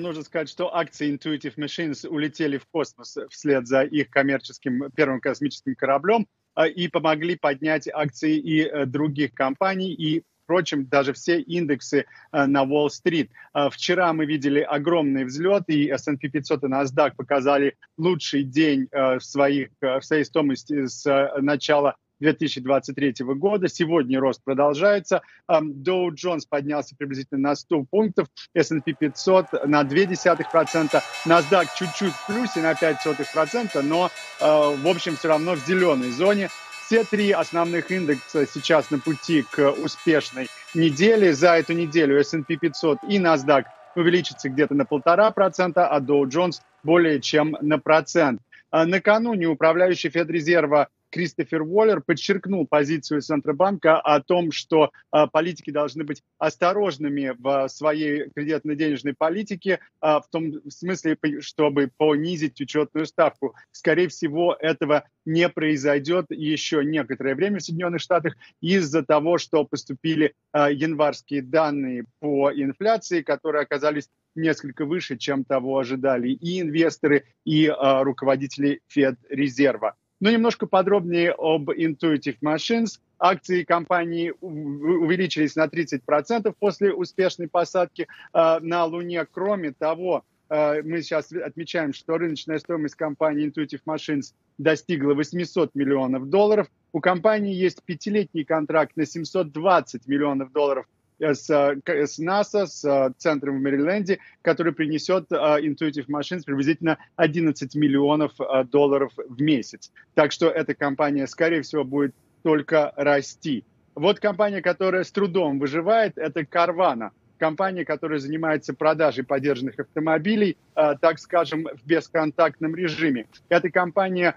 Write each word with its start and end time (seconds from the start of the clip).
Нужно 0.00 0.22
сказать, 0.22 0.48
что 0.48 0.72
акции 0.72 1.12
Intuitive 1.12 1.56
Machines 1.56 2.06
улетели 2.06 2.56
в 2.58 2.66
космос 2.66 3.18
вслед 3.30 3.66
за 3.66 3.82
их 3.82 4.10
коммерческим 4.10 4.92
первым 4.94 5.20
космическим 5.20 5.74
кораблем 5.74 6.28
и 6.72 6.86
помогли 6.86 7.34
поднять 7.34 7.88
акции 7.92 8.36
и 8.36 8.62
э, 8.62 8.86
других 8.86 9.34
компаний, 9.34 9.92
и 9.92 10.22
впрочем, 10.44 10.86
даже 10.86 11.14
все 11.14 11.40
индексы 11.40 12.04
э, 12.30 12.46
на 12.46 12.62
Уолл-стрит. 12.62 13.32
Э, 13.54 13.70
вчера 13.72 14.12
мы 14.12 14.24
видели 14.24 14.60
огромный 14.60 15.24
взлет, 15.24 15.64
и 15.66 15.88
S&P 15.88 16.28
500 16.28 16.62
и 16.62 16.66
NASDAQ 16.68 17.16
показали 17.16 17.76
лучший 17.96 18.44
день 18.44 18.86
в, 18.92 19.18
своих, 19.18 19.70
в 19.80 20.02
своей 20.02 20.22
стоимости 20.22 20.86
с 20.86 21.32
начала 21.40 21.96
2023 22.20 23.14
года. 23.34 23.68
Сегодня 23.68 24.20
рост 24.20 24.42
продолжается. 24.44 25.22
Dow 25.50 26.10
Jones 26.10 26.42
поднялся 26.48 26.94
приблизительно 26.96 27.50
на 27.50 27.54
100 27.54 27.84
пунктов, 27.90 28.28
S&P 28.54 28.92
500 28.92 29.66
на 29.66 29.82
0,2%, 29.82 31.02
NASDAQ 31.26 31.66
чуть-чуть 31.76 32.12
в 32.12 32.26
плюсе 32.26 32.60
на 32.60 32.72
0,05%, 32.72 33.82
но, 33.82 34.10
э, 34.40 34.44
в 34.44 34.88
общем, 34.88 35.16
все 35.16 35.28
равно 35.28 35.54
в 35.54 35.66
зеленой 35.66 36.10
зоне. 36.10 36.48
Все 36.86 37.04
три 37.04 37.32
основных 37.32 37.90
индекса 37.90 38.46
сейчас 38.46 38.90
на 38.90 38.98
пути 38.98 39.44
к 39.50 39.72
успешной 39.72 40.48
неделе. 40.74 41.34
За 41.34 41.58
эту 41.58 41.74
неделю 41.74 42.18
S&P 42.18 42.56
500 42.56 43.00
и 43.08 43.18
NASDAQ 43.18 43.64
увеличится 43.94 44.48
где-то 44.48 44.74
на 44.74 44.86
полтора 44.86 45.30
процента, 45.30 45.86
а 45.86 46.00
Dow 46.00 46.22
Jones 46.24 46.60
более 46.82 47.20
чем 47.20 47.56
на 47.60 47.78
процент. 47.78 48.40
А 48.70 48.86
накануне 48.86 49.46
управляющий 49.46 50.10
Федрезерва 50.10 50.88
Кристофер 51.10 51.62
Уоллер 51.62 52.02
подчеркнул 52.02 52.66
позицию 52.66 53.22
Центробанка 53.22 53.98
о 54.00 54.20
том, 54.20 54.52
что 54.52 54.90
э, 55.12 55.26
политики 55.32 55.70
должны 55.70 56.04
быть 56.04 56.22
осторожными 56.38 57.34
в 57.38 57.68
своей 57.68 58.30
кредитно-денежной 58.30 59.14
политике, 59.14 59.80
э, 60.02 60.06
в 60.06 60.24
том 60.30 60.52
смысле, 60.68 61.18
чтобы 61.40 61.90
понизить 61.96 62.60
учетную 62.60 63.06
ставку. 63.06 63.54
Скорее 63.72 64.08
всего, 64.08 64.56
этого 64.58 65.04
не 65.24 65.48
произойдет 65.48 66.26
еще 66.30 66.84
некоторое 66.84 67.34
время 67.34 67.58
в 67.58 67.62
Соединенных 67.62 68.00
Штатах 68.00 68.36
из-за 68.60 69.02
того, 69.02 69.38
что 69.38 69.64
поступили 69.64 70.34
январские 70.54 71.42
данные 71.42 72.06
по 72.20 72.50
инфляции, 72.50 73.22
которые 73.22 73.62
оказались 73.62 74.08
несколько 74.34 74.86
выше, 74.86 75.18
чем 75.18 75.44
того 75.44 75.78
ожидали 75.78 76.30
и 76.30 76.60
инвесторы, 76.60 77.24
и 77.44 77.70
руководители 77.78 78.80
Федрезерва. 78.88 79.96
Но 80.20 80.30
немножко 80.30 80.66
подробнее 80.66 81.32
об 81.36 81.70
Intuitive 81.70 82.38
Machines. 82.42 82.98
Акции 83.18 83.64
компании 83.64 84.32
увеличились 84.40 85.56
на 85.56 85.66
30% 85.66 86.54
после 86.58 86.92
успешной 86.92 87.48
посадки 87.48 88.06
э, 88.32 88.58
на 88.60 88.84
Луне. 88.84 89.26
Кроме 89.30 89.72
того, 89.72 90.24
э, 90.48 90.82
мы 90.82 91.02
сейчас 91.02 91.32
отмечаем, 91.32 91.92
что 91.92 92.18
рыночная 92.18 92.58
стоимость 92.58 92.96
компании 92.96 93.48
Intuitive 93.48 93.82
Machines 93.86 94.34
достигла 94.58 95.14
800 95.14 95.74
миллионов 95.74 96.28
долларов. 96.28 96.68
У 96.92 97.00
компании 97.00 97.54
есть 97.54 97.82
пятилетний 97.84 98.44
контракт 98.44 98.96
на 98.96 99.06
720 99.06 100.06
миллионов 100.06 100.52
долларов 100.52 100.86
с, 101.20 101.50
с 101.84 102.18
НАСА, 102.18 102.66
с 102.66 102.84
э, 102.84 103.12
центром 103.18 103.58
в 103.58 103.60
Мэриленде, 103.60 104.18
который 104.42 104.72
принесет 104.72 105.30
э, 105.30 105.34
Intuitive 105.34 106.06
Machines 106.08 106.42
приблизительно 106.44 106.98
11 107.16 107.74
миллионов 107.74 108.32
э, 108.40 108.64
долларов 108.64 109.12
в 109.16 109.40
месяц. 109.40 109.92
Так 110.14 110.32
что 110.32 110.48
эта 110.48 110.74
компания, 110.74 111.26
скорее 111.26 111.62
всего, 111.62 111.84
будет 111.84 112.14
только 112.42 112.92
расти. 112.96 113.64
Вот 113.94 114.20
компания, 114.20 114.62
которая 114.62 115.04
с 115.04 115.10
трудом 115.10 115.58
выживает, 115.58 116.18
это 116.18 116.40
Carvana. 116.40 117.10
Компания, 117.36 117.84
которая 117.84 118.18
занимается 118.18 118.74
продажей 118.74 119.24
подержанных 119.24 119.78
автомобилей, 119.78 120.56
так 120.74 121.20
скажем, 121.20 121.68
в 121.72 121.86
бесконтактном 121.86 122.74
режиме. 122.74 123.26
Эта 123.48 123.70
компания 123.70 124.36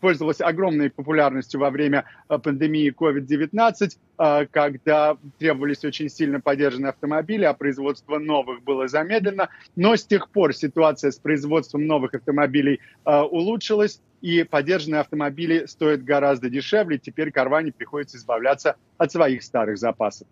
пользовалась 0.00 0.40
огромной 0.40 0.90
популярностью 0.90 1.60
во 1.60 1.70
время 1.70 2.04
э, 2.28 2.38
пандемии 2.38 2.92
COVID-19, 2.92 3.96
э, 4.18 4.46
когда 4.50 5.16
требовались 5.38 5.84
очень 5.84 6.08
сильно 6.08 6.40
поддержанные 6.40 6.90
автомобили, 6.90 7.44
а 7.44 7.54
производство 7.54 8.18
новых 8.18 8.62
было 8.62 8.88
замедлено. 8.88 9.48
Но 9.76 9.96
с 9.96 10.04
тех 10.04 10.30
пор 10.30 10.54
ситуация 10.54 11.10
с 11.10 11.18
производством 11.18 11.86
новых 11.86 12.14
автомобилей 12.14 12.80
улучшилась, 13.04 14.00
и 14.22 14.42
поддержанные 14.44 15.00
автомобили 15.00 15.66
стоят 15.66 16.02
гораздо 16.02 16.48
дешевле. 16.48 16.98
Теперь 16.98 17.30
Карване 17.30 17.72
приходится 17.72 18.16
избавляться 18.16 18.76
от 18.98 19.12
своих 19.12 19.42
старых 19.42 19.78
запасов. 19.78 20.24